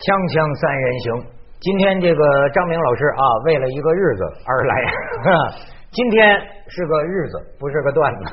[0.00, 1.12] 锵锵三人行，
[1.60, 2.24] 今天这个
[2.56, 4.72] 张明老师啊，为了一个日子而来。
[5.92, 6.40] 今天
[6.72, 8.24] 是个日子，不是个段子。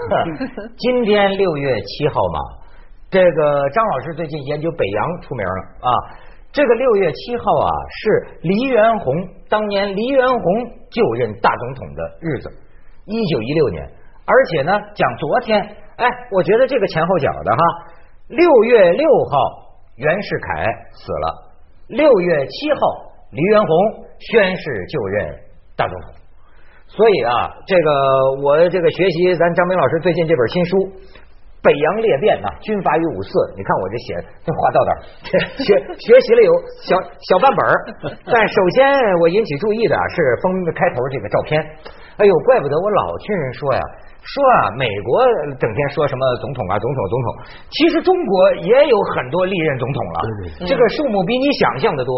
[0.79, 2.39] 今天六月七号嘛，
[3.11, 5.91] 这个张老师最近研究北洋出名了啊。
[6.55, 7.67] 这个六月七号啊，
[7.99, 9.11] 是黎元洪
[9.49, 10.47] 当年黎元洪
[10.87, 12.47] 就任大总统的日子，
[13.11, 13.83] 一九一六年。
[14.23, 15.59] 而且呢，讲昨天，
[15.97, 17.59] 哎，我觉得这个前后脚的哈。
[18.29, 20.63] 六月六号，袁世凯
[20.95, 21.46] 死了。
[21.87, 22.79] 六月七号，
[23.31, 23.69] 黎元洪
[24.19, 25.35] 宣誓就任
[25.75, 26.11] 大总统。
[26.87, 27.89] 所以啊，这个
[28.43, 30.77] 我这个学习咱张明老师最近这本新书
[31.63, 33.31] 《北洋列变》呐，军阀与五四。
[33.55, 34.99] 你看我这写这话到哪儿？
[35.63, 36.51] 学学习了有
[36.83, 36.99] 小
[37.31, 37.59] 小半本
[38.27, 38.83] 但首先
[39.19, 41.55] 我引起注意的是封开头这个照片。
[42.19, 43.81] 哎呦，怪不得我老听人说呀。
[44.27, 45.23] 说啊，美国
[45.55, 47.27] 整天说什么总统啊，总统，总统。
[47.71, 50.19] 其实中国也有很多历任总统了，
[50.67, 52.11] 这个数目比你想象的多。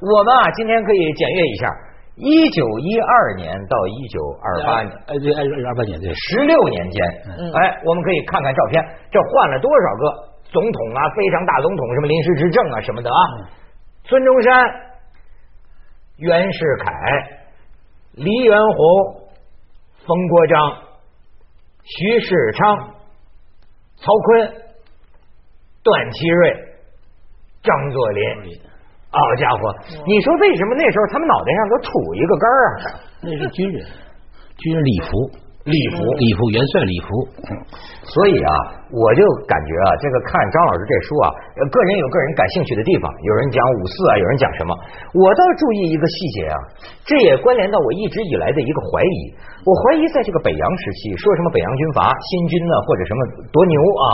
[0.00, 1.68] 我们啊，今天可以检阅一下，
[2.16, 7.04] 一九一二年到一九二八年，哎对，二八年对，十六年间，
[7.52, 10.04] 哎，我们可以看看照片，这换了多少个
[10.44, 13.20] 总统啊，非常大总统，什么临时执政啊什么的啊。
[14.08, 14.72] 孙中山、
[16.16, 16.92] 袁世凯、
[18.14, 19.28] 黎元洪、
[20.06, 20.72] 冯国璋。
[21.84, 22.94] 徐世昌、
[23.96, 24.50] 曹锟、
[25.82, 26.54] 段祺瑞、
[27.62, 28.60] 张作霖，
[29.10, 29.74] 好家伙！
[30.06, 32.80] 你说为什么那时候他们脑袋上都杵一个杆儿啊？
[33.22, 33.86] 那是军人，
[34.56, 35.10] 军人礼服。
[35.64, 37.06] 礼服，礼服，元帅礼服。
[38.02, 38.50] 所以啊，
[38.90, 41.26] 我就感觉啊，这个看张老师这书啊，
[41.70, 43.06] 个人有个人感兴趣的地方。
[43.22, 44.74] 有人讲五四啊，有人讲什么，
[45.14, 46.56] 我倒注意一个细节啊，
[47.06, 49.18] 这也关联到我一直以来的一个怀疑。
[49.62, 53.20] 我怀疑在这个北洋时期，说什么北洋军阀、新军呢，或者什么
[53.54, 54.06] 多牛啊，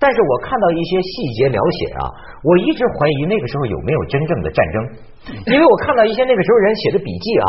[0.00, 2.08] 但是我看到一些细节描写啊，
[2.40, 4.76] 我一直怀疑那个时候有没有真正的战争。
[5.26, 7.46] 因为我看到一些那个时候人写的笔记啊，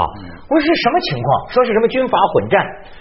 [0.50, 1.28] 我说是什么情况？
[1.56, 2.58] 说是什么军阀混战，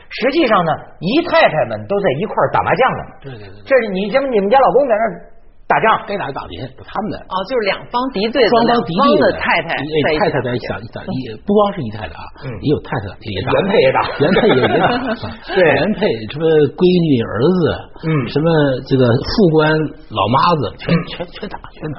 [0.09, 3.03] 实际上呢，姨太太们都在一块打麻将呢。
[3.23, 4.29] 对对对，这是你什么？
[4.29, 5.36] 你们家老公在那？
[5.67, 7.19] 打仗该打打别人，他们的。
[7.27, 9.35] 哦，就是两方敌对，双方敌对的。
[9.43, 12.23] 太太，太太在打打，也不光是姨太太啊，
[12.63, 14.87] 也有太太也打，原配也打，原配也打，
[15.51, 16.47] 对，原配什么
[16.79, 17.63] 闺女儿子，
[18.07, 18.47] 嗯，什么
[18.87, 19.67] 这个副官
[20.15, 21.83] 老妈子，全全全打，全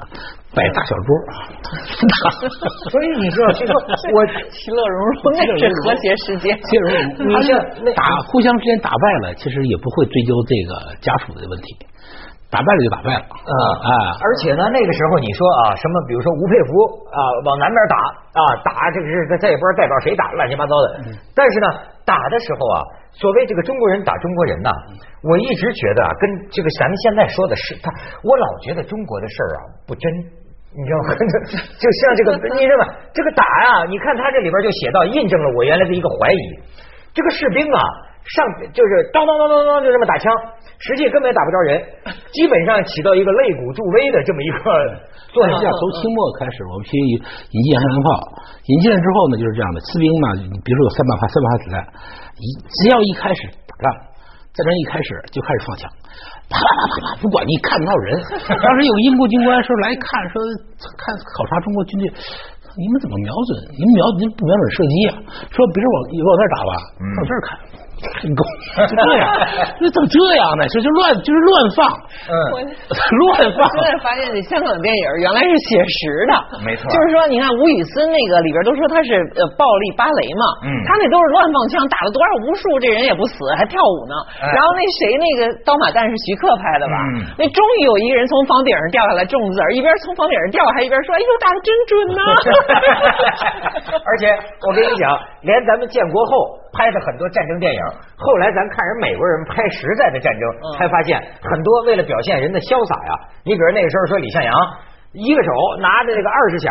[0.56, 1.52] 摆大小桌，啊。
[2.88, 3.72] 所以你知道， 就说
[4.16, 4.18] 我
[4.48, 6.56] 其乐融融，那是和谐世界。
[6.56, 7.52] 其实你是
[7.92, 8.00] 打
[8.32, 11.76] 互相之间打败了，其实也不会追究这个家属的问题。
[12.48, 13.52] 打败了就打败了，嗯
[13.84, 13.92] 啊！
[14.24, 16.72] 而且呢，那个时候你说啊，什么，比如说吴佩孚
[17.12, 17.96] 啊，往南边打
[18.32, 20.86] 啊，打这个是他也不知道代表谁打，乱七八糟的。
[21.36, 21.66] 但是呢，
[22.08, 22.80] 打的时候啊，
[23.12, 24.72] 所谓这个中国人打中国人呐，
[25.28, 27.92] 我一直觉得啊，跟这个咱们现在说的是他，
[28.24, 30.08] 我老觉得中国的事儿啊不真，
[30.72, 31.08] 你知道吗？
[31.76, 32.96] 就像这个，你知道吗？
[33.12, 36.40] 这个打呀，你看他这里边就写到，印证了我原来的一个怀疑，
[37.12, 38.07] 这个士兵啊。
[38.24, 40.26] 上就是当当当当当就这么打枪，
[40.78, 41.80] 实际根本打不着人，
[42.32, 44.58] 基本上起到一个肋骨助威的这么一个
[45.32, 45.52] 作用。
[45.56, 48.08] 从清末开始，我们先引进海洋炮，
[48.68, 49.80] 引进了之后呢，就是这样的。
[49.80, 50.26] 士兵嘛，
[50.60, 51.74] 比如说有三百发三百发子弹，
[52.36, 53.86] 一只要一开始打仗，
[54.52, 55.88] 战争一开始就开始放枪，
[56.52, 58.06] 啪啪啪啪啪，不管你看不到人。
[58.60, 60.36] 当时有英国军官说来看，说
[61.00, 62.04] 看考察中国军队，
[62.76, 63.72] 你们怎么瞄准？
[63.72, 65.12] 你们瞄你不瞄准射击啊？
[65.48, 67.48] 说比如我往那儿打吧，往这儿看。
[67.98, 68.40] 成功
[68.86, 69.26] 就这样，
[69.82, 70.62] 那怎么这样呢？
[70.70, 71.78] 这就乱就是乱放，
[72.30, 72.34] 嗯，
[72.94, 73.58] 乱放。
[73.74, 76.32] 现在发现这香港电影原来是写实的，
[76.62, 76.86] 没错。
[76.90, 84.14] 就是说，你看吴宇森那个里边都说他是呃暴力芭蕾嘛，嗯，他那都是乱放枪，打了多少无数，这人也不死，还跳舞呢。
[84.38, 86.96] 然后那谁那个刀马旦是徐克拍的吧？
[87.18, 92.22] 嗯那终于有一个人从房顶上掉下来中子儿，一边从房顶上掉，还一边说：“哎呦，打的真准呐！”
[94.06, 94.26] 而且
[94.66, 95.10] 我跟你讲，
[95.42, 96.57] 连咱们建国后。
[96.72, 97.82] 拍的很多战争电影，
[98.16, 100.42] 后来咱看人美国人拍实在的战争，
[100.76, 103.12] 才发现很多为了表现人的潇洒呀。
[103.44, 104.52] 你比如那个时候说李向阳，
[105.16, 105.50] 一个手
[105.80, 106.68] 拿着这个二十响，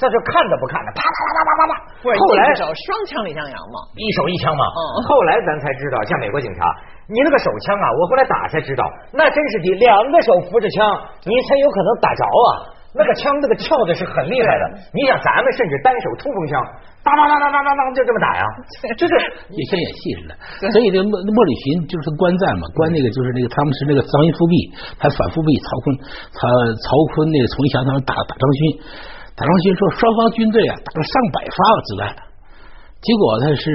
[0.00, 1.72] 他就看都不看的，啪啪啪啪啪啪啪。
[2.04, 4.64] 后来手双枪李向阳嘛，一手一枪嘛。
[5.08, 6.64] 后来咱才知道，像美国警察，
[7.08, 10.96] 你那个手枪啊，我后来打才知道，那真是的，两个手扶着枪，
[11.28, 12.48] 你才有可能打着啊。
[12.94, 14.62] 那个枪，那个跳的是很厉害的。
[14.94, 16.54] 你想，咱们甚至单手冲锋枪，
[17.02, 18.42] 当当当当当当当，就这么打呀，
[18.94, 19.12] 就是
[19.50, 20.32] 也像演戏似的。
[20.70, 24.54] 所以这莫莫里寻就是观战嘛，观那个就是那个他们是那个张勋复辟，
[24.94, 25.86] 还反复辟曹锟，
[26.38, 26.86] 曹曹
[27.18, 28.58] 锟那个从想他们打打张勋，
[29.34, 32.02] 打张勋说双方军队啊打了上百发子弹，
[33.02, 33.66] 结果他是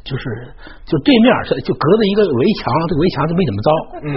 [0.00, 0.24] 就是
[0.88, 1.28] 就对面
[1.60, 3.68] 就隔着一个围墙，这个围墙就没怎么着，
[4.00, 4.12] 嗯，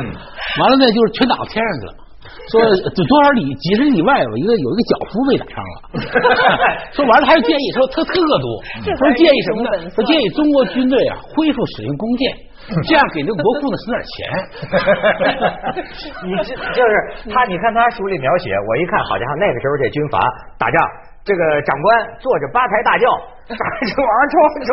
[0.63, 2.04] 完了呢就是全打到天上去了。
[2.51, 2.62] 说
[2.94, 5.77] 就多少里几十里外有一个有一个脚夫被打伤了，
[6.94, 8.47] 说完了还有建议说特特毒，
[8.83, 9.89] 说建议什么呢？
[9.89, 12.33] 说建议中国军队啊恢复使用弓箭，
[12.86, 14.15] 这样给那国库呢省点钱。
[16.25, 16.92] 你这就是
[17.30, 20.19] 他，你看他书里描写，我一看，好家伙，那个时候这军阀
[20.57, 20.81] 打仗。
[21.25, 21.86] 这个长官
[22.22, 23.10] 坐着八抬大轿，
[23.50, 24.69] 往上冲冲，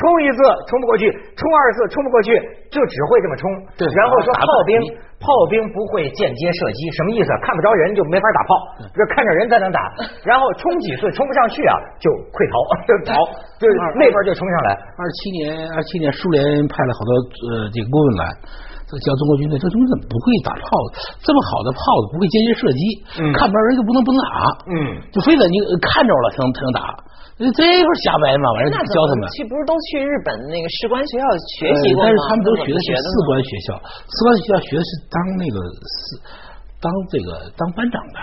[0.24, 1.04] 一次冲不过去，
[1.36, 2.32] 冲二次冲不过去，
[2.72, 3.44] 就只会这么冲。
[3.76, 4.80] 对，然后说炮兵，
[5.20, 7.28] 炮兵不会间接射击，什么意思？
[7.44, 8.48] 看不着人就没法打炮，
[8.96, 9.80] 这看着人才能打。
[10.24, 12.56] 然后冲几次冲不上去啊，就溃逃，
[12.88, 13.12] 就逃，
[13.60, 13.68] 就
[14.00, 14.72] 那边就冲上来。
[14.96, 16.40] 二七年，二七年苏联
[16.72, 17.12] 派了好多
[17.52, 18.24] 呃这个顾问来。
[19.00, 20.68] 教中国军队，这东西怎么不会打炮？
[21.24, 22.80] 这么好的炮子不会间接射击，
[23.32, 24.28] 看不着人就不能不能打，
[24.68, 24.76] 嗯，
[25.08, 26.80] 就非得你看着了才能才能打，
[27.40, 28.44] 这不是瞎掰吗？
[28.52, 31.24] 完了教他们去不是都去日本那个士官学校
[31.56, 32.08] 学习过吗？
[32.08, 36.20] 但是他们都学的是士官学校，士官学校学的是当那个是
[36.82, 38.18] 当这个当班长的。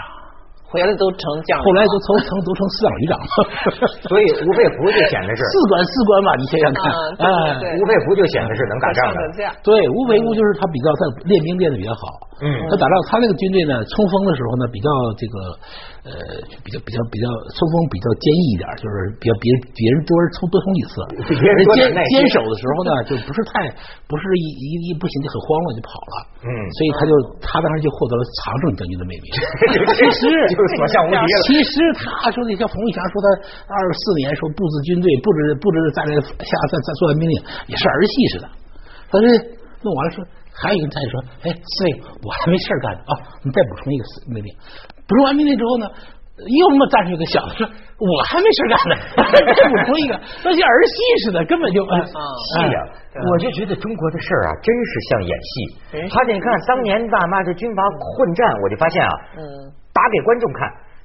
[0.69, 3.29] 回来都成将，后来都成成都成师长旅长了，
[4.05, 6.83] 所以吴佩孚就显得是四官四官嘛，你想想看，
[7.25, 7.27] 哎，
[7.77, 9.19] 吴佩孚就显得是能打仗的，
[9.65, 12.01] 对，吴佩孚就是他比较他练兵练的比较好，
[12.45, 15.35] 嗯，他打仗他那个军队呢，冲锋的时候呢比较这个。
[16.09, 19.45] 呃，比较比较比较冲锋比较坚毅一点，就是比较别
[19.77, 20.93] 别人多冲多冲几次，
[21.37, 23.69] 别人坚坚守的时候呢，就不是太
[24.09, 29.27] 不是一一一不行就很慌乱就跑了，嗯，所以他就他当时就获得了常胜将军的美名。
[29.93, 31.37] 其实就是所向无敌了。
[31.45, 31.77] 其实
[32.25, 33.27] 他说那像冯玉祥说他
[33.69, 37.35] 二十四年说布置军队布置布置在那下在在做完命令
[37.69, 38.45] 也是儿戏似的，
[39.13, 39.25] 但是
[39.85, 41.15] 弄完了说还有一个战士说，
[41.45, 43.13] 哎，司令我还没事干呢啊，
[43.45, 44.03] 你再补充一个
[44.33, 44.49] 命令。
[45.09, 45.89] 补充完命令之后呢，
[46.37, 47.65] 又那么站出一个小子说
[47.97, 48.93] ：“我还没事干呢。”
[49.57, 50.13] 再补充一个，
[50.45, 50.95] 那像儿戏
[51.25, 52.77] 似的，根本就戏呀！
[53.17, 55.51] 我就觉得中国的事儿啊，真是像演戏。
[56.13, 59.41] 他这你看，当年大妈这军阀混战，我就发现啊，嗯，
[59.91, 60.61] 打给观众看，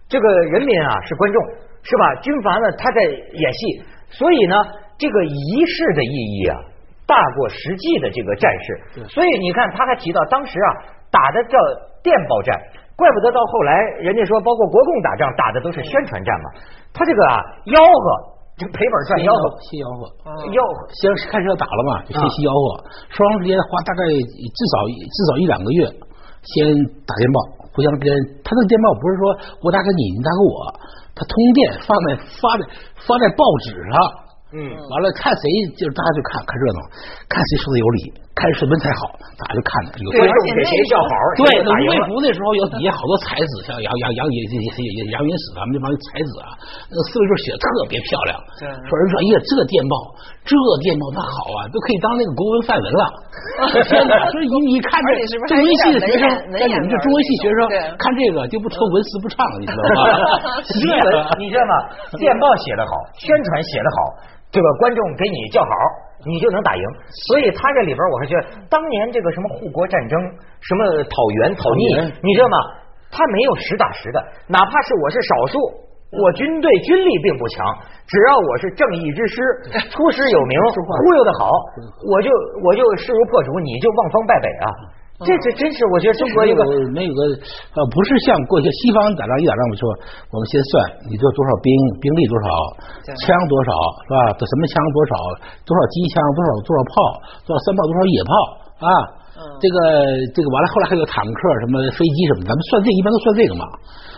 [0.06, 1.42] 这个人民啊是观众，
[1.82, 2.14] 是吧？
[2.20, 4.54] 军阀呢他在演戏，所以呢，
[4.98, 6.60] 这个仪式的意义啊，
[7.08, 9.08] 大过实际的这个战事。
[9.08, 10.68] 所以你看，他还提到当时啊，
[11.10, 11.56] 打的叫
[12.04, 12.60] 电报战。
[12.96, 16.46] 怪不得到后来，人家说包括国共打仗打的都是宣传战嘛。
[16.94, 17.34] 他这个啊，
[17.66, 18.06] 吆喝，
[18.54, 20.02] 这赔本赚吆喝，先吆喝，
[20.46, 22.78] 吆喝，先开始要打了嘛，就先先吆喝。
[23.10, 25.90] 双方之间花大概至少至少一两个月，
[26.46, 26.54] 先
[27.02, 28.14] 打电报，互相之间，
[28.46, 29.22] 他那个电报不是说
[29.58, 30.54] 我打给你，你打给我，
[31.18, 32.06] 他通电放在
[32.38, 32.62] 发在
[33.02, 33.94] 发在报纸上，
[34.54, 35.42] 嗯，完了看谁
[35.74, 36.80] 就是大家就看看热闹，
[37.26, 38.22] 看谁说的有理。
[38.34, 39.94] 看谁文采好，大家就看着。
[40.02, 41.10] 有观众给谁叫好？
[41.38, 46.50] 对，那吴佩孚那时候有底下好多才子，像杨杨杨也也也杨云史他们那帮才子啊，
[46.90, 48.34] 那四位数写的特别漂亮。
[48.58, 49.94] 说人说，哎呀，这电报，
[50.42, 50.50] 这
[50.82, 53.02] 电报那好啊，都可以当那个国文范文了。
[53.86, 54.26] 天哪！
[54.34, 55.14] 所以你你看这
[55.46, 56.26] 中文系的学生，
[56.58, 57.58] 像你们这中文系学生
[57.94, 59.98] 看这个就不愁文思不畅，你知道吗？
[60.74, 60.98] 新闻，
[61.38, 61.72] 你知道吗？
[62.18, 63.98] 电报写的好，宣传写的好，
[64.50, 65.70] 这个观众给你叫好。
[66.26, 66.82] 你就能打赢，
[67.28, 70.18] 所以他这里边我还觉得，当年这个什么护国战争，
[70.60, 71.84] 什么讨袁讨逆，
[72.22, 72.56] 你知道吗？
[73.10, 74.18] 他没有实打实的，
[74.48, 75.58] 哪怕是我是少数，
[76.18, 77.62] 我军队军力并不强，
[78.06, 79.36] 只要我是正义之师，
[79.92, 81.50] 出师有名，忽悠的好，
[82.10, 82.30] 我就
[82.64, 84.66] 我就势如破竹，你就望风败北啊。
[85.22, 87.20] 这这真是，我觉得中国一个没有个
[87.78, 89.82] 呃，不是像过去西方打仗一打仗，我说
[90.34, 91.70] 我们先算你这多少兵
[92.02, 92.48] 兵力多少，
[93.06, 93.70] 枪多少
[94.02, 94.18] 是吧？
[94.34, 95.12] 这什么枪多少？
[95.62, 96.18] 多少机枪？
[96.34, 96.94] 多少多少炮？
[97.46, 97.86] 多少三炮？
[97.86, 98.32] 多少野炮
[98.82, 98.88] 啊？
[99.62, 99.78] 这个
[100.34, 103.62] 这个完了，后来还有坦克什么飞机什么，咱们算这一般都算这个嘛。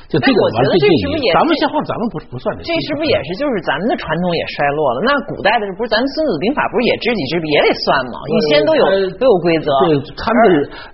[0.07, 1.35] 就这个，我觉得这是不是也？
[1.35, 2.63] 咱们先换，咱们不不算这。
[2.63, 4.99] 这是不是也是就是咱们的传统也衰落了？
[5.03, 8.17] 那古代的不是咱孙子兵法不是也知己知彼也得算吗？
[8.31, 8.85] 以前都有
[9.19, 9.69] 都有规则。
[9.83, 10.39] 对，他们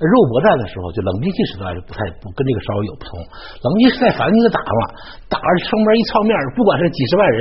[0.00, 3.20] 肉搏战的时候，就冷兵器时代就不太不跟这个稍微有不同。
[3.20, 4.82] 冷兵器时代反正你打嘛，
[5.28, 5.36] 打
[5.68, 7.38] 双边一操面，不管是几十万人。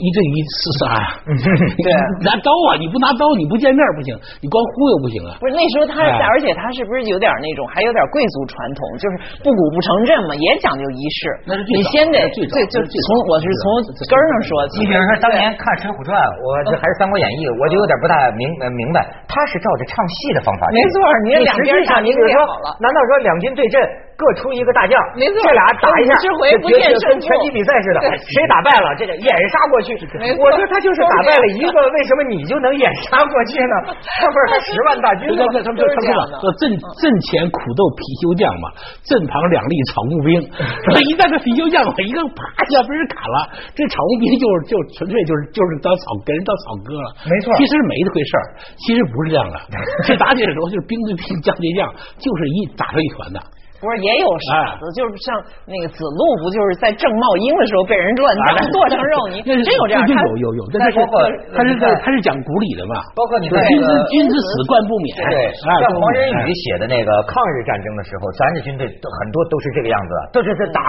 [0.00, 1.88] 一对一厮杀呀， 对，
[2.24, 2.80] 拿刀啊！
[2.80, 5.36] 你不拿刀，你不见面不行，你光忽悠不行啊！
[5.36, 6.00] 不是那时候他，
[6.32, 9.12] 而且他是不是有点那种，还有点贵族传统，就是
[9.44, 11.20] 不鼓不成阵嘛，也讲究仪式。
[11.44, 13.64] 那是你先得对，就从我是从
[14.08, 14.50] 根儿上说。
[14.80, 20.64] 你比如说当年看《水浒传》，我这还是《三国演义》，我就有点不大明明白，他是照着唱戏的方法。
[20.72, 20.96] 没错，
[21.28, 22.40] 你两边上，你比如说，
[22.80, 23.76] 难道说两军对阵？
[24.14, 26.78] 各出一个大将，没错，这俩打一下， 就决
[27.10, 29.92] 跟拳击比赛似的，谁打败了，这个掩杀过去。
[30.38, 33.74] 我说他就是打败了一个，为什么你就能掩杀过去呢？
[33.98, 35.44] 他不是他十万大军吗？
[35.62, 38.66] 他们就他们说说阵阵前苦斗貔貅将嘛，
[39.02, 40.30] 阵旁两立草木兵。
[40.86, 43.38] 说一旦这貔貅将我一个啪一下被人砍了，
[43.74, 47.06] 这草木兵就是就纯粹就是就是当草给人当草割了。
[47.26, 48.44] 没错，其实没这回事儿，
[48.78, 49.56] 其实不是这样的。
[50.06, 53.38] 这打起来的时候就是兵对兵，将对将，就是一打成一团的。
[53.82, 55.34] 不是也有傻子，就是像
[55.66, 59.42] 那个子路，不就是在正茂英的时候被人乱打 剁成肉泥？
[59.50, 60.06] 真有这样？
[60.06, 61.02] 有有有，但是
[61.50, 62.94] 他是在他是讲古礼的嘛？
[63.18, 65.18] 包括你看君子君子死冠不免。
[65.26, 65.50] 对，
[65.82, 70.80] 像黄仁宇写的那个抗日战争的时候，咱的军队都很多都是这个样子，都是在打，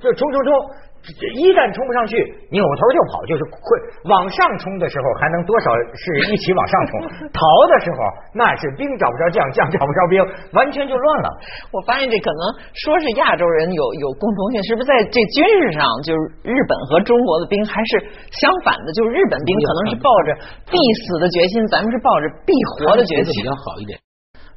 [0.00, 0.50] 就冲冲冲。
[1.38, 2.20] 一旦冲不上去，
[2.52, 3.64] 扭头就跑，就是会
[4.10, 6.92] 往上冲的时候，还能多少是一起往上冲；
[7.32, 7.40] 逃
[7.70, 7.98] 的时候，
[8.36, 10.20] 那是兵找不着将，将找不着兵，
[10.52, 11.28] 完全就乱了。
[11.72, 12.42] 我发现这可能
[12.76, 18.92] 说是亚洲人有有共同性，是不是在这军事上，就是日本和中国的兵还是相反的？
[18.92, 20.34] 就是日本兵可能是抱着
[20.68, 20.76] 必
[21.06, 23.32] 死的决心，咱们是抱着必活的决心。
[23.32, 23.96] 比较好一点。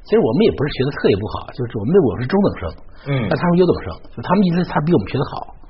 [0.04, 2.62] 其实我们也不是学的特别不好，就是我们我是中等生，
[3.08, 5.61] 嗯，那他们优等生，就他们一直他比我们学的好。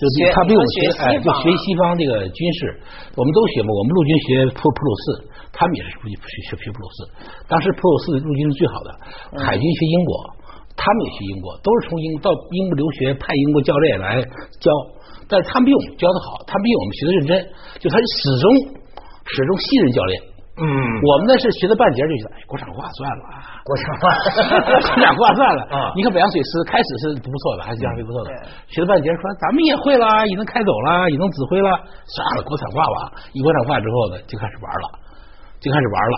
[0.00, 2.80] 就他比我们学，哎，就学西方这个军事，
[3.12, 3.68] 我们都学嘛。
[3.68, 5.04] 我们陆军学普普鲁士，
[5.52, 6.16] 他们也是学
[6.48, 6.96] 学学普鲁士。
[7.44, 8.88] 当时普鲁士陆军是最好的，
[9.44, 10.12] 海军学英国，
[10.72, 14.24] 他们也学英国，都是从英到英国留学，派英国教练来
[14.56, 14.72] 教。
[15.28, 17.32] 但是他们比我们教的好，他们比我们学的认真，
[17.84, 18.44] 就他始终
[19.28, 20.22] 始终信任教练。
[20.60, 20.66] 嗯，
[21.02, 23.22] 我们呢是学了半截就觉得，哎，国产化算了，
[23.64, 24.04] 国产化，
[24.68, 25.60] 国产化算了。
[25.72, 28.30] 啊，你看北洋水师开始是不错的，还是样飞不错的。
[28.68, 31.68] 学了半截说咱们也会了，也能开走了，也能指挥了，
[32.04, 33.12] 算了，国产化吧。
[33.32, 34.86] 一国产化之后呢，就开始玩了。
[35.60, 36.16] 就开始玩了，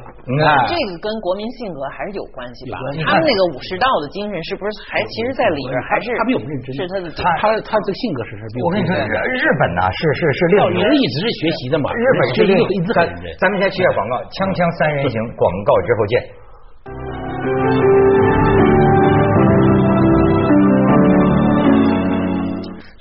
[0.71, 2.79] 这个跟国民性格还是有关系吧？
[3.03, 12.95] 他们那个武士道的精神是不是还其实，在里边还是他比我们认真，是他的他他他的性格是是比我跟你说，日本呢是是是另一人一直是学习的嘛，日本是另一个
[13.43, 16.15] 咱们先去下广告，锵锵三人行， 广告之后见。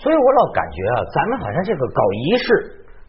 [0.01, 2.50] 所以我老感觉啊，咱们好像这个搞仪式，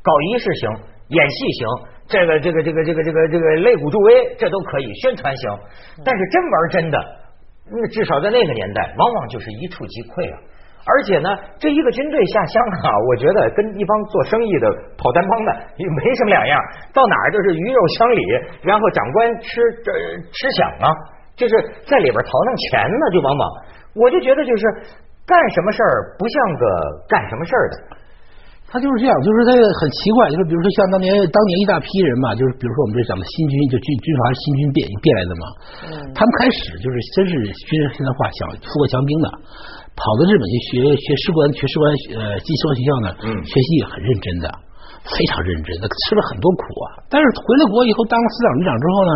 [0.05, 0.69] 搞仪式行，
[1.09, 1.91] 演戏行。
[2.09, 5.45] 这个这个这个这个这个这个擂鼓助威，这都可以宣传行，
[6.05, 6.99] 但是真玩真的，
[7.71, 10.37] 那至少在那个年代，往往就是一触即溃啊！
[10.85, 14.67] 而且呢，这一个军队下乡啊，我觉得跟一帮做生意的
[14.99, 16.59] 跑单帮的也没什么两样，
[16.93, 18.23] 到哪儿都是鱼肉乡里，
[18.67, 19.89] 然后长官吃这
[20.37, 20.93] 吃饷啊，
[21.39, 21.55] 就是
[21.87, 23.43] 在里边淘弄钱呢，就往往
[23.95, 24.63] 我就觉得就是
[25.25, 26.65] 干什么事儿不像个
[27.09, 27.75] 干什么事儿的。
[28.73, 35.45] 他就是这样，就是他很奇怪，就是比如说像当年当年一大批人嘛，就是比如说我们这讲的新军，就军军阀新军变变来的嘛，
[36.17, 37.37] 他们开始就是真是
[37.69, 39.29] 军人现代化，想富国强兵的，
[39.93, 41.85] 跑到日本去学学士官，学士官
[42.17, 43.09] 呃技术学校呢，
[43.45, 44.49] 学习也很认真的，
[45.05, 47.05] 非常认真的，吃了很多苦啊。
[47.13, 49.13] 但是回了国以后当了师长旅长之后呢，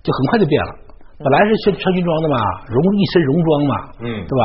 [0.00, 0.72] 就很快就变了。
[1.20, 2.40] 本来是穿穿军装的嘛，
[2.72, 4.44] 戎一身戎装嘛，嗯，对吧？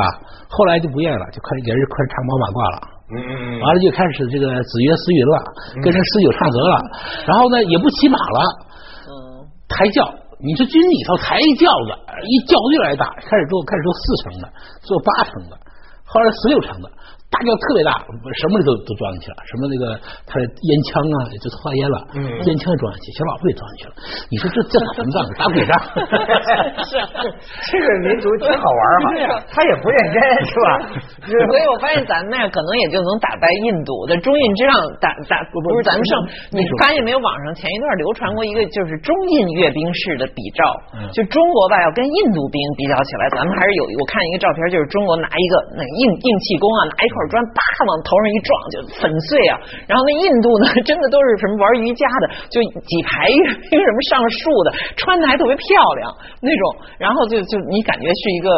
[0.52, 2.97] 后来就不愿意了，就开始给人开始唱跑马褂了。
[3.10, 5.36] 嗯嗯嗯，完了就开始这个子曰思云了，
[5.80, 6.74] 跟人诗酒唱和了，
[7.24, 8.40] 然后呢也不骑马了，
[9.08, 9.12] 嗯，
[9.68, 10.04] 抬轿，
[10.44, 11.90] 你说军里头抬一轿子，
[12.28, 14.44] 一轿子越来越大，开始做开始做四层的，
[14.84, 15.56] 做八层的，
[16.04, 16.90] 后来十六层的。
[17.28, 17.92] 大叫特别大，
[18.40, 19.84] 什么里都都装进去了，什么那个
[20.24, 23.92] 他的烟枪啊，也就化烟了，烟枪也装进去，小老虎也装进去了。
[24.32, 25.16] 你说这这怎么干？
[25.36, 25.72] 打鬼仗？
[26.88, 27.06] 是啊，
[27.68, 30.16] 这个民族挺好玩嘛，他也不认真
[30.48, 30.68] 是吧？
[31.28, 36.12] 所以我发现咱们那可能也就能打败印度，在中印之上打打不是咱们胜。
[36.56, 37.18] 你发现没有？
[37.18, 40.62] 网上前一段流传过一个就是中印阅兵式的比照，
[41.12, 47.17] 就中国吧要跟印度兵比较起来，咱们还是有我看一个照片，就是中国拿一个那硬硬气功啊，拿一块。
[47.18, 47.58] 块砖啪
[47.90, 49.58] 往头上一撞就粉碎啊！
[49.90, 55.66] 然后那印度呢，真的都是什么玩瑜伽的，就几排一个什么上树的，穿的还特别漂
[55.98, 56.06] 亮
[56.38, 56.62] 那种。
[57.02, 58.48] 然后就就你感觉是一个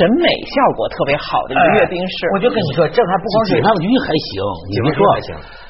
[0.00, 2.16] 审美效果特别好的一个阅兵式。
[2.32, 4.40] 我就跟你说，这还不光是解放军还行，
[4.72, 5.28] 你们说还行。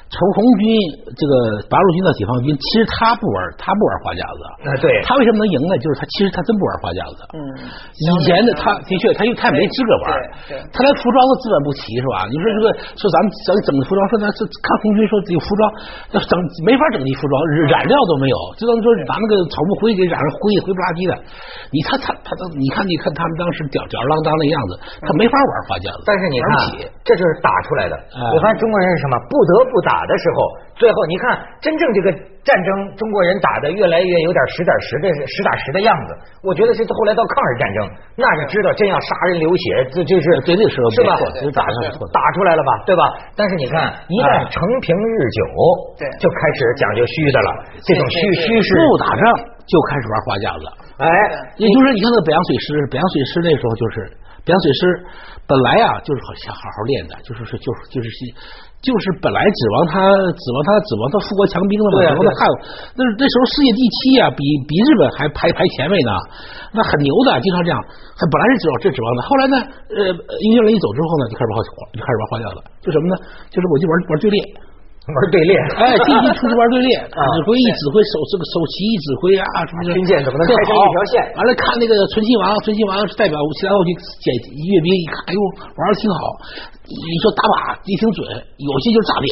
[0.09, 0.65] 从红军
[1.12, 1.33] 这个
[1.69, 4.41] 八路军到解放军，其实他不玩，他不玩花架子。
[4.65, 4.88] 啊，对。
[5.05, 5.77] 他为什么能赢呢？
[5.85, 7.21] 就是他其实他真不玩花架子。
[7.37, 7.38] 嗯。
[7.93, 10.05] 以前的他的确，他又他没资格玩。
[10.49, 10.53] 对。
[10.73, 12.25] 他连服装都资本不齐，是吧？
[12.33, 15.61] 你说这个说咱们整整服装，说咱是看红军说这个服装
[16.09, 16.33] 那整
[16.65, 17.33] 没法整那服装，
[17.69, 21.12] 染料都没有，只能说把那个草木灰给染上灰灰不拉几的。
[21.69, 26.00] 你他他他都你看你看他们当时吊吊儿郎当的样子，他没法玩花架子。
[26.09, 26.49] 但是你看，
[27.05, 27.95] 这就是打出来的。
[28.33, 29.21] 我发现中国人是什么？
[29.29, 29.98] 不得不打。
[29.99, 30.38] 打的时候，
[30.78, 32.07] 最后你看，真正这个
[32.47, 36.14] 战争，中国人打的越来越有点实打实的实打实的样子。
[36.47, 37.78] 我觉得是后来到抗日战争，
[38.14, 41.19] 那就知道真要杀人流血，这就是对那时候是吧？
[41.50, 41.67] 打
[42.14, 43.02] 打出来了吧，对吧？
[43.35, 45.40] 但是你看，一旦成平日久，
[45.99, 47.50] 对，就开始讲究虚的了。
[47.83, 49.23] 这种虚虚实不打仗
[49.67, 50.64] 就开始玩花架子。
[51.02, 51.07] 哎，
[51.59, 54.14] 也就是，你看那北洋水师，北洋水师那时候就是。
[54.49, 54.81] 北洋水师
[55.45, 58.09] 本来啊就是好想好好练的，就是是就是就是
[58.81, 62.40] 就是本来指望他指望他指望他富国强兵了嘛，指望他汉，
[62.97, 66.12] 那那时候世界第七啊，比比日本还排排前位呢，
[66.73, 67.76] 那很牛的，经常这样，
[68.17, 69.57] 还本来是指望这指望的，后来呢，
[69.93, 71.61] 呃，英雄人一走之后呢，就开始玩花
[71.93, 73.14] 就开始玩花样了，就什么呢？
[73.52, 74.40] 就是我就玩玩队列。
[75.09, 81.12] 玩队 列，哎，进进出出玩队列，指挥一指挥手这个手旗一指挥啊，什么军舰怎么能开成一条线？
[81.33, 86.21] 完了看那个纯亲王，纯亲王是代表其他后去检阅兵，一看，哎呦，玩的挺好。
[86.85, 87.57] 你说打靶
[87.88, 88.21] 也挺准，
[88.61, 89.29] 有些就是炸点。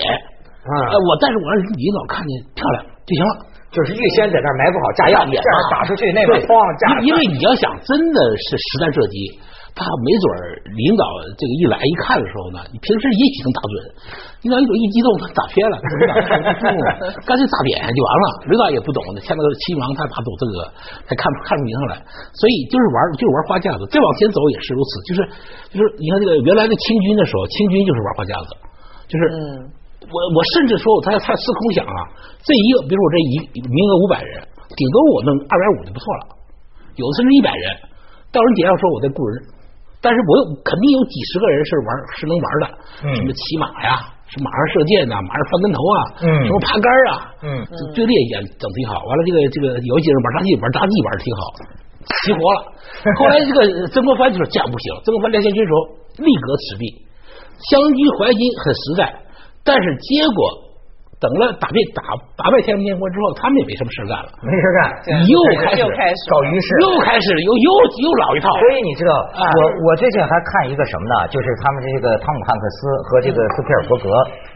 [0.65, 3.33] 啊，我但是我让领导看见漂亮就行了，
[3.69, 7.05] 就是预先在那埋伏好炸药，这样打出去那边哐炸。
[7.05, 9.17] 因为你要想真的是实弹射击。
[9.77, 10.41] 他没准儿
[10.73, 11.05] 领导
[11.37, 13.75] 这个一来一看的时候呢，你平时也许能打准，
[14.41, 15.77] 领导一一激动他打偏了，
[17.29, 18.27] 干脆炸点就完了。
[18.49, 20.57] 领导也不懂，像那个亲王他哪懂这个，
[21.05, 22.01] 他看看出名堂来。
[22.33, 24.91] 所以就是玩就是玩花架子，再往前走也是如此。
[25.05, 25.19] 就是
[25.69, 28.51] 就是你看这个原来的清军的时候，清军就是玩花架子，
[29.13, 29.23] 就是
[30.09, 32.01] 我我甚至说我他他司空想啊，
[32.41, 34.41] 这一个比如我这一名额五百人，
[34.73, 36.33] 顶多我弄二百五就不错了，
[36.97, 37.93] 有的甚至一百人，
[38.33, 39.53] 到人底下说我在雇人。
[40.01, 42.65] 但是我有肯定有几十个人是玩是能玩的，
[43.17, 43.99] 什么骑马呀，
[44.31, 45.99] 什么马上射箭呐，马上翻跟头啊，
[46.47, 47.13] 什么爬杆啊，
[47.43, 47.49] 嗯，
[47.95, 49.01] 队列也整挺好。
[49.03, 51.41] 完了这个这个有几人玩杂技，玩杂技玩的挺好，
[52.23, 52.59] 齐活了。
[53.19, 55.77] 后来这个曾国藩就说这样不行，曾国藩练宪军时候
[56.23, 56.85] 力革赤壁，
[57.71, 59.01] 湘军淮金很实在，
[59.65, 60.66] 但是结果。
[61.27, 62.01] 等了打败打
[62.39, 64.79] 打败天津建国之后，他们也没什么事干了，没事干，
[65.27, 65.83] 又开始
[66.31, 67.69] 搞于是，又开始又又
[67.99, 68.47] 又老一套。
[68.63, 69.59] 所以你知道，我
[69.91, 71.27] 我最近还看一个什么呢？
[71.35, 72.79] 就是他们这个汤姆汉克斯
[73.11, 74.07] 和这个斯皮尔伯格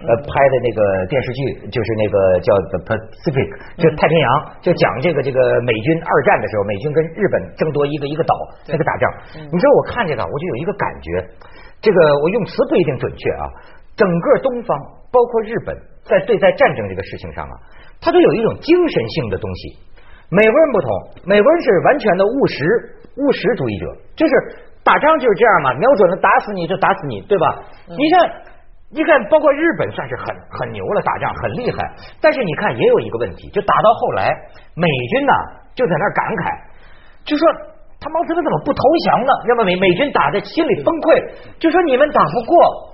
[0.06, 0.78] 呃拍的那个
[1.10, 1.40] 电视剧，
[1.74, 3.48] 就是那个叫 The Pacific，
[3.82, 4.30] 就太平洋，
[4.62, 8.32] 就讲这个这个美军二战的时候，美军跟日本争夺一个一个岛
[8.70, 9.04] 那个打仗。
[9.34, 11.18] 你知道我看这个，我就有一个感觉，
[11.82, 13.44] 这个我用词不一定准确啊。
[13.96, 14.78] 整个东方，
[15.10, 15.76] 包括日本。
[16.02, 17.54] 在对待战争这个事情上啊，
[18.00, 19.78] 他都有一种精神性的东西。
[20.30, 20.88] 美国人不同，
[21.22, 22.56] 美国人是完全的务实
[23.14, 23.84] 务实主义者，
[24.16, 24.32] 就是
[24.82, 27.62] 打仗就是这样嘛，瞄准了打死你就打死你，对吧？
[27.86, 28.32] 你看，
[28.90, 31.78] 你看，包括日本算是很很牛了，打仗很厉害。
[32.20, 34.26] 但是你看，也有一个问题，就打到后来，
[34.74, 35.32] 美军呢
[35.76, 36.58] 就在那感慨，
[37.22, 37.46] 就说
[38.00, 39.30] 他毛泽东怎么不投降呢？
[39.46, 41.22] 要么美美军打的心里崩溃，
[41.60, 42.89] 就说你们打不过。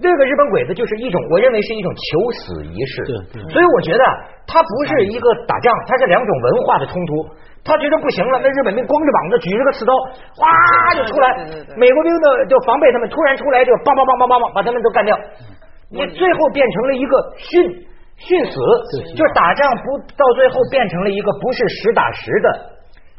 [0.00, 3.04] 这个日本鬼子就是一种，我认为是一种求死仪式。
[3.32, 4.04] 对，所以我觉得
[4.46, 7.28] 他不是一个打仗，他是两种文化的冲突。
[7.64, 9.92] 他觉得不行了，那日本兵光着膀子举着个刺刀，
[10.38, 10.46] 哗
[10.94, 11.34] 就出来，
[11.76, 15.18] 美国兵的就防备他们，突然出来就梆梆梆梆梆梆把他们都干掉。
[15.90, 17.66] 你最后变成了一个殉
[18.22, 18.54] 殉死，
[19.16, 22.75] 就是打仗不到最后变成了一个不是实打实的。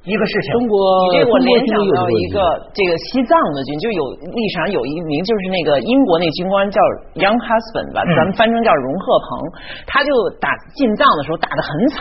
[0.07, 2.39] 一个事情，中国，这我联想到一个
[2.71, 6.79] 这个西藏的军，就有历史上有一名，就是那个英国那军官叫
[7.19, 9.27] Young Husband 吧，咱们翻成叫荣鹤鹏，
[9.83, 10.47] 他就打
[10.79, 11.99] 进藏的时候打的很惨，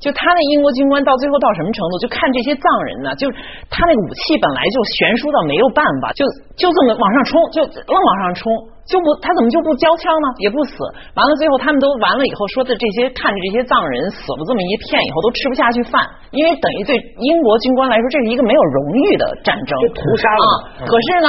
[0.00, 3.36] 就他那英国军官到最后到什么程度，就看这些藏人呢，就是
[3.68, 6.24] 他那个武器本来就悬殊到没有办法，就
[6.56, 8.48] 就这么往上冲，就愣往上冲。
[8.82, 10.26] 就不，他怎么就不交枪呢？
[10.42, 10.74] 也不死。
[11.14, 16.02] 完了，最后他们都完了以后，说的这些看着这些藏人死了这么一片以后，都吃不下去饭，
[16.34, 20.46] 因为等于对英国军官来说，这是一个没有荣誉的战争，屠杀啊。
[20.86, 21.28] 可是呢？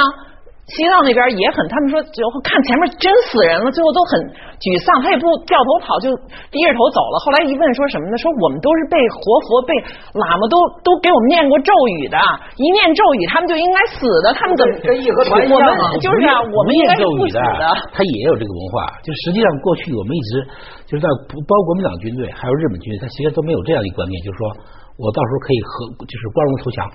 [0.64, 4.16] 西藏那边也很，他们说就看前面真死人了，最后都很
[4.56, 6.08] 沮丧，他也不掉头跑，就
[6.48, 7.20] 低着头走了。
[7.20, 8.16] 后来一问说什么呢？
[8.16, 9.76] 说我们都是被活佛、被
[10.16, 11.68] 喇嘛都都给我们念过咒
[12.00, 12.16] 语的，
[12.56, 15.68] 一念咒语他们就应该死的，他们怎么跟义和团一样
[16.00, 17.64] 就是啊，我们应该是不死的。
[17.92, 20.48] 他也有这个文化，就实际上过去我们一直
[20.88, 24.48] 就是在包括国民党军队还有日本军队，他其实都没有这样一个观念，就是说
[24.96, 26.88] 我到时候可以和就是光荣投降，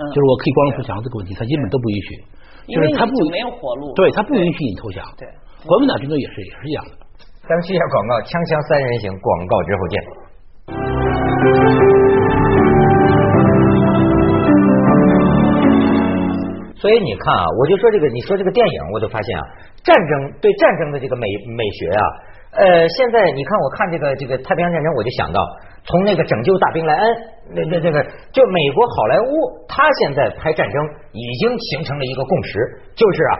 [0.00, 2.08] 就是我可以光荣投降这个问题，他基本都不允许。
[2.66, 5.04] 就是他不没有活路，对他不允许你投降。
[5.16, 5.22] 对，
[5.64, 6.92] 国民党军队也是也是一样的。
[7.46, 9.94] 咱们去一下广告，锵锵三人行，广告之后见。
[16.76, 19.42] 所以你看啊，我就说这个，你说这个电影，我就发现啊，
[19.86, 20.10] 战争
[20.42, 22.02] 对战争的这个美美学啊。
[22.56, 25.38] 呃，现在你看，我看这个这个太平洋战争，我就想到
[25.86, 27.16] 从那个拯救大兵莱恩，
[27.54, 29.30] 那那那个，就美国好莱坞，
[29.68, 30.76] 他现在拍战争
[31.12, 32.58] 已经形成了一个共识，
[32.94, 33.32] 就是啊，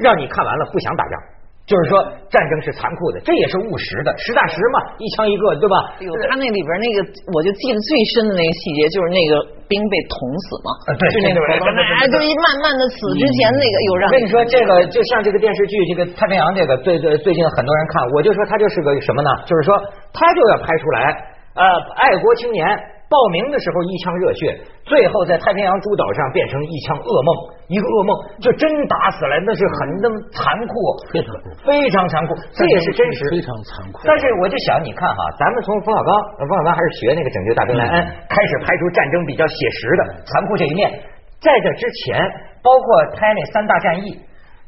[0.00, 1.14] 让你看完了不想打仗。
[1.62, 1.94] 就是说，
[2.26, 5.94] 战争是残酷的，这也是务实的，实打实嘛，一枪一个，对吧？
[6.26, 6.98] 他那里边那个，
[7.30, 9.38] 我就记得最深的那个细节，就是那个
[9.70, 14.10] 兵被捅死嘛，对，就那个，哎，就一慢慢的死之前那个，有让。
[14.10, 19.30] 我跟你说，这个就像这个电视剧，这个太平洋，这个最最最近很多人看，我就说他就是个什么呢？
[19.46, 19.78] 就是说
[20.10, 21.14] 他就要拍出来，
[21.54, 21.62] 呃，
[21.96, 22.66] 爱国青年。
[23.12, 24.56] 报名的时候一腔热血，
[24.88, 27.28] 最后在太平洋诸岛上变成一腔噩梦，
[27.68, 28.10] 一个噩梦
[28.40, 30.72] 就真打死了，那是很那么残酷，
[31.12, 31.28] 非常
[31.60, 34.00] 非常残酷，这也是真实，非常残酷。
[34.08, 36.08] 但是我就想，你看哈，咱们从冯小刚，
[36.40, 37.96] 冯小刚还是学那个拯救大兵莱恩，
[38.32, 40.88] 开始拍出战争比较写实的残酷这一面，
[41.36, 42.16] 在这之前，
[42.64, 44.16] 包括拍那三大战役。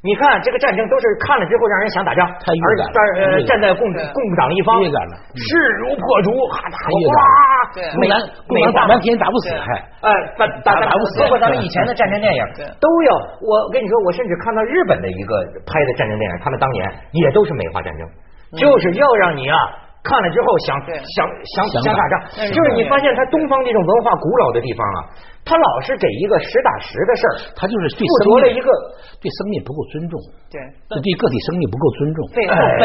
[0.05, 2.85] 你看这个战争都是看了之后让人想打仗，太而站，
[3.25, 4.77] 呃站在共共党一方，
[5.33, 5.49] 势
[5.81, 7.17] 如破竹，哈打哇，
[7.97, 8.05] 美
[8.53, 9.73] 美打半天打不死，还
[10.05, 12.45] 哎打打打不死，包括咱们以前的战争电影
[12.77, 13.11] 都要。
[13.41, 18.05] 我跟你说，我甚至看到日本的一个拍的战争电影，他们当年也都是美化战争，
[18.61, 19.57] 就是要让你啊。
[20.05, 21.19] 看了之后想想
[21.57, 22.15] 想想打仗，
[22.53, 24.99] 就是你发现他东方这种文化古老的地方啊，
[25.49, 28.69] 他老是给一个实打实的事儿，他就是对生命了一个
[29.17, 30.21] 对生命不够尊重，
[30.53, 30.61] 对，
[31.01, 32.21] 对个体生命不够尊重，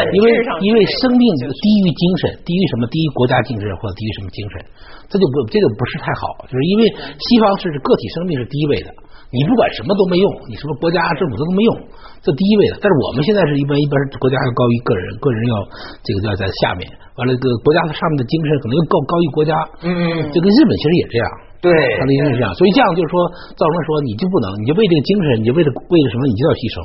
[0.16, 0.28] 因为
[0.64, 2.88] 因为生命低于精神，低于什么？
[2.88, 4.64] 低于国家精神或者低于什么精神？
[5.12, 8.88] 这就不这就不是太好，就是因为西方是个体生命是第一位的。
[9.30, 11.70] 你不管什么都没用，你什么国家政府都没用，
[12.18, 12.82] 这第一位的。
[12.82, 15.54] 但是我们现在是一般一般国家要高于个人，个人要
[16.02, 16.82] 这个要在下面，
[17.14, 19.54] 完了这个国家上面的精神可能又高高于国家。
[19.86, 21.26] 嗯嗯，这跟日本其实也这样。
[21.60, 23.14] 对，他的意思是这样，所以这样就是说，
[23.52, 26.76] 造成说你就不能，你就为这个精神，你就为了为了什么，你就要牺牲，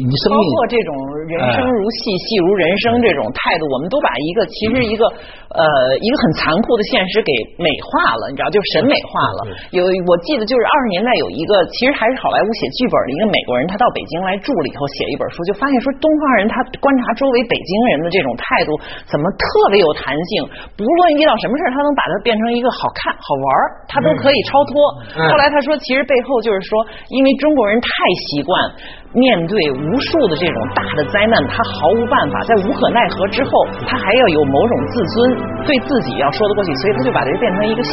[0.00, 0.38] 你生命。
[0.38, 0.90] 包括这种
[1.28, 5.04] 人生如戏，戏如人生这种态度，我们都把一个其实一个
[5.52, 5.62] 呃
[6.00, 7.28] 一个很残酷的现实给
[7.60, 9.40] 美化了，你知道，就审美化了。
[9.76, 18.72] 有我记得就是二十年代有一个，其实还是好莱坞写剧本的一个美国人，他到北京来住了以后写一本书，就发现说东方人他观察周围北京人的这种态度
[19.04, 23.46] 怎么特别有弹性，不论遇到什么事他能把它变成一个好看好玩
[23.92, 24.08] 他都。
[24.22, 24.76] 可以超脱。
[25.16, 27.88] 后来他说，其实背后就是说，因为中国人太
[28.28, 28.70] 习惯
[29.14, 33.50] 面对无数的这种大的灾难，他毫无办法，在无可奈何之后，
[33.86, 35.14] 他还要有某种自尊，
[35.66, 37.92] 对自己要说得过去，所以他就把这个变成一个戏，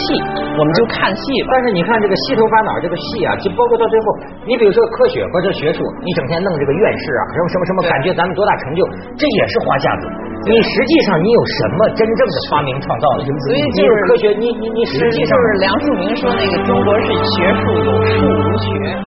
[0.58, 1.24] 我们就看戏。
[1.50, 4.06] 但是你看这个细头发脑这个戏啊，就包括到最后，
[4.46, 8.86] 你比如说科学或者学术，你整天弄这个院士啊，什么什么什么，感觉咱们多大成就，
[9.18, 10.04] 这也是花架子。
[10.46, 13.08] 你实际上你有什么真正的发明创造？
[13.20, 19.00] 所以就是科学，你你你实际上就是梁漱溟说那个中国是学术有术无学。